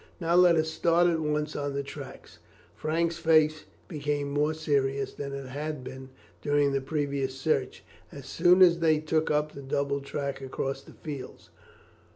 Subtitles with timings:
[0.19, 2.39] Now let us start at once on the tracks."
[2.75, 6.09] Frank's face became more serious than it had been
[6.41, 10.93] during the previous search, as soon as they took up the double track across the
[10.93, 11.51] fields.